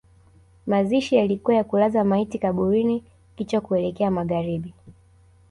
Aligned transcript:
Mazishi 0.67 1.15
yalikuwa 1.15 1.55
ya 1.55 1.63
kulaza 1.63 2.03
maiti 2.03 2.39
kaburini 2.39 3.03
kichwa 3.35 3.61
kuelekea 3.61 4.11
magharibi 4.11 4.73